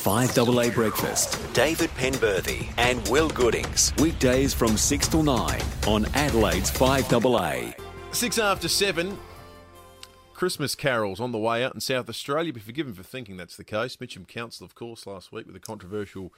[0.00, 1.38] 5AA Breakfast.
[1.52, 3.92] David Penberthy and Will Goodings.
[3.98, 7.74] Weekdays from 6 till 9 on Adelaide's 5AA.
[8.12, 9.18] Six after seven.
[10.32, 12.50] Christmas carols on the way out in South Australia.
[12.50, 14.00] Be forgiven for thinking that's the case.
[14.00, 16.32] Mitcham Council, of course, last week with a controversial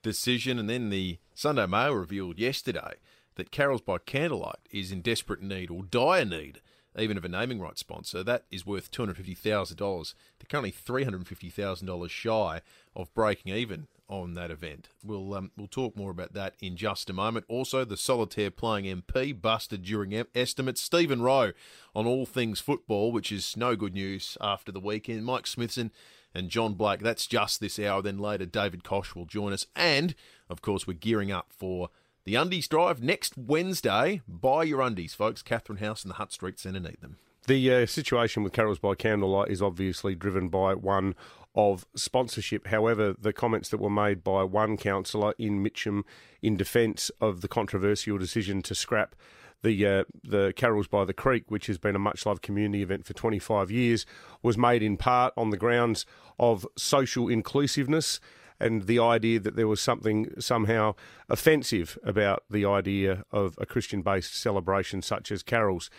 [0.00, 2.94] decision, and then the Sunday Mail revealed yesterday
[3.34, 6.60] that Carols by Candlelight is in desperate need or dire need
[6.98, 8.22] even of a naming rights sponsor.
[8.22, 10.14] That is worth $250,000.
[10.38, 12.60] They're currently $350,000 shy
[12.94, 14.88] of breaking even on that event.
[15.04, 17.44] We'll um, we'll talk more about that in just a moment.
[17.48, 20.80] Also, the solitaire playing MP busted during estimates.
[20.80, 21.52] Stephen Rowe
[21.94, 25.24] on all things football, which is no good news after the weekend.
[25.24, 25.90] Mike Smithson
[26.34, 27.00] and John Blake.
[27.00, 28.00] That's just this hour.
[28.00, 30.14] Then later, David Koch will join us, and
[30.48, 31.90] of course, we're gearing up for
[32.28, 34.20] the Undies Drive next Wednesday.
[34.28, 35.40] Buy your undies, folks.
[35.40, 37.16] Catherine House and the Hutt Street Centre need them.
[37.46, 41.14] The uh, situation with Carols by Candlelight is obviously driven by one
[41.54, 42.66] of sponsorship.
[42.66, 46.04] However, the comments that were made by one councillor in Mitcham
[46.42, 49.14] in defence of the controversial decision to scrap
[49.62, 53.06] the uh, the Carols by the Creek, which has been a much loved community event
[53.06, 54.04] for 25 years,
[54.42, 56.04] was made in part on the grounds
[56.38, 58.20] of social inclusiveness
[58.60, 60.94] and the idea that there was something somehow
[61.28, 65.90] offensive about the idea of a Christian based celebration such as carols.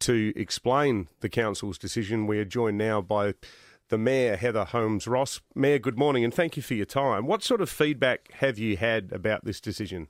[0.00, 3.34] To explain the council's decision, we are joined now by
[3.88, 5.40] the Mayor, Heather Holmes Ross.
[5.54, 7.26] Mayor, good morning and thank you for your time.
[7.26, 10.08] What sort of feedback have you had about this decision?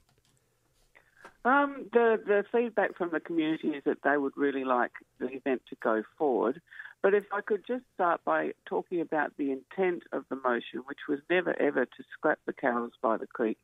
[1.44, 5.62] Um, the the feedback from the community is that they would really like the event
[5.70, 6.60] to go forward.
[7.02, 10.98] But if I could just start by talking about the intent of the motion, which
[11.08, 13.58] was never ever to scrap the cows by the creek.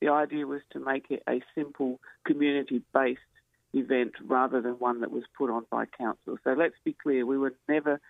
[0.00, 3.20] The idea was to make it a simple community based
[3.74, 6.38] event rather than one that was put on by council.
[6.44, 8.00] So let's be clear, we were never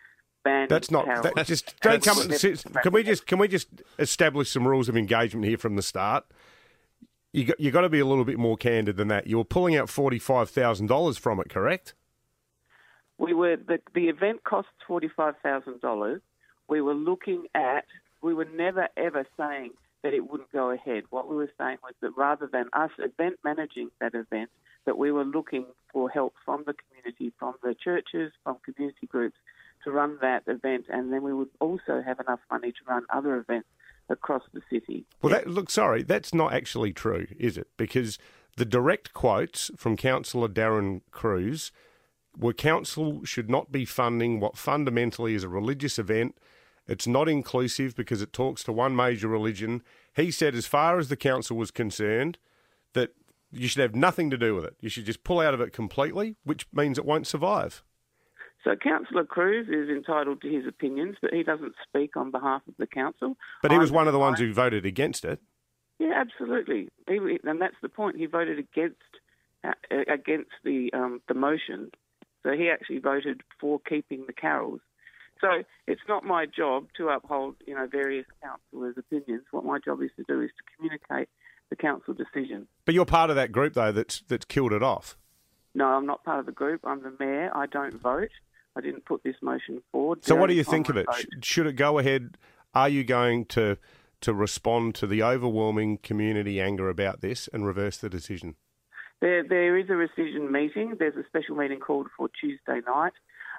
[0.44, 1.26] banning That's not carols.
[1.34, 2.18] that, just don't come.
[2.28, 5.82] That's- Can we just can we just establish some rules of engagement here from the
[5.82, 6.24] start?
[7.32, 9.26] You got, you got to be a little bit more candid than that.
[9.26, 11.94] You were pulling out forty five thousand dollars from it, correct?
[13.18, 16.22] We were the the event costs forty five thousand dollars.
[16.68, 17.84] We were looking at.
[18.22, 21.04] We were never ever saying that it wouldn't go ahead.
[21.10, 24.50] What we were saying was that rather than us event managing that event,
[24.86, 29.36] that we were looking for help from the community, from the churches, from community groups
[29.84, 33.36] to run that event, and then we would also have enough money to run other
[33.36, 33.68] events
[34.08, 35.04] across the city.
[35.22, 37.68] Well, that, look, sorry, that's not actually true, is it?
[37.76, 38.18] Because
[38.56, 41.70] the direct quotes from Councillor Darren Cruz
[42.38, 46.38] were council should not be funding what fundamentally is a religious event.
[46.86, 49.82] It's not inclusive because it talks to one major religion.
[50.14, 52.38] He said, as far as the council was concerned,
[52.94, 53.14] that
[53.52, 54.76] you should have nothing to do with it.
[54.80, 57.82] You should just pull out of it completely, which means it won't survive.
[58.64, 62.74] So Councillor Cruz is entitled to his opinions, but he doesn't speak on behalf of
[62.78, 63.36] the council.
[63.62, 65.40] But he was one of the ones who voted against it.
[65.98, 66.88] Yeah, absolutely.
[67.08, 68.16] He, and that's the point.
[68.16, 68.96] He voted against
[69.64, 69.72] uh,
[70.12, 71.90] against the um, the motion,
[72.42, 74.80] so he actually voted for keeping the carols.
[75.40, 79.44] So it's not my job to uphold, you know, various councillors' opinions.
[79.50, 81.28] What my job is to do is to communicate
[81.70, 82.66] the council decision.
[82.84, 85.16] But you're part of that group, though, that's that's killed it off.
[85.74, 86.80] No, I'm not part of the group.
[86.84, 87.50] I'm the mayor.
[87.54, 88.30] I don't vote.
[88.76, 90.24] I didn't put this motion forward.
[90.24, 91.06] So, what do you think of it?
[91.16, 92.36] Sh- Should it go ahead?
[92.74, 93.76] Are you going to
[94.20, 98.56] to respond to the overwhelming community anger about this and reverse the decision?
[99.20, 100.96] There, there is a rescission meeting.
[100.98, 103.12] There's a special meeting called for Tuesday night,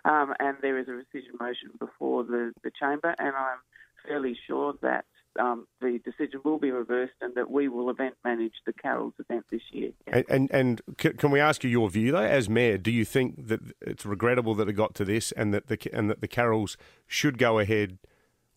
[0.05, 3.13] um, and there is a rescission motion before the, the chamber.
[3.19, 3.59] And I'm
[4.07, 5.05] fairly sure that
[5.39, 9.45] um, the decision will be reversed and that we will event manage the Carols event
[9.51, 9.91] this year.
[10.07, 12.77] And and, and can we ask you your view though, as mayor?
[12.77, 16.09] Do you think that it's regrettable that it got to this, and that the and
[16.09, 16.77] that the carols
[17.07, 17.99] should go ahead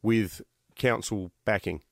[0.02, 0.42] with
[0.76, 1.82] council backing?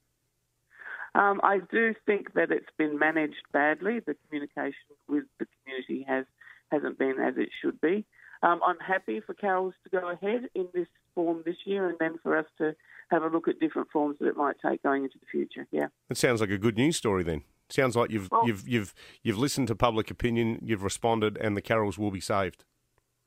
[1.15, 4.01] Um, I do think that it's been managed badly.
[4.01, 6.25] The communication with the community has
[6.71, 8.05] hasn't been as it should be.
[8.43, 12.17] Um, I'm happy for Carols to go ahead in this form this year, and then
[12.23, 12.75] for us to
[13.11, 15.67] have a look at different forms that it might take going into the future.
[15.73, 15.89] Yeah.
[16.09, 17.25] It sounds like a good news story.
[17.25, 21.57] Then sounds like you've Well- you've you've you've listened to public opinion, you've responded, and
[21.57, 22.65] the carols will be saved.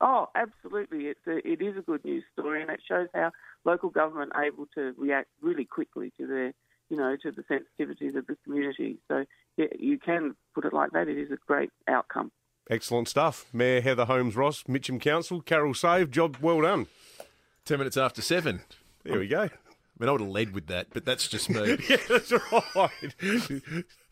[0.00, 1.06] Oh, absolutely.
[1.06, 3.30] It's a, it is a good news story, and it shows how
[3.64, 6.52] local government are able to react really quickly to their,
[6.90, 8.98] you know, to the sensitivities of the community.
[9.08, 9.24] So
[9.56, 11.08] yeah, you can put it like that.
[11.08, 12.30] It is a great outcome.
[12.70, 16.86] Excellent stuff, Mayor Heather Holmes Ross, Mitcham Council, Carol Save, job well done.
[17.64, 18.60] Ten minutes after seven.
[19.04, 19.42] There we go.
[19.42, 21.76] I mean, I would have led with that, but that's just me.
[21.88, 22.32] Yeah, that's
[22.74, 23.14] right.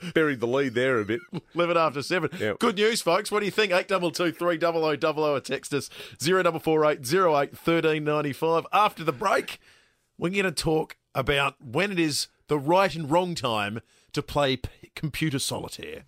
[0.15, 1.21] Buried the lead there a bit.
[1.55, 2.31] 11 after 7.
[2.39, 2.59] Yep.
[2.61, 3.33] Good news, folks.
[3.33, 3.73] What do you think?
[3.73, 5.89] 822 300 00 or text us
[6.21, 8.67] 0448 08 1395.
[8.73, 9.61] After the break,
[10.23, 13.81] we're going to talk about when it is the right and wrong time
[14.13, 14.57] to play
[14.95, 16.05] computer solitaire.